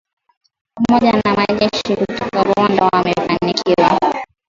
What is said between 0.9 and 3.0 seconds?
na majeshi kutoka Rwanda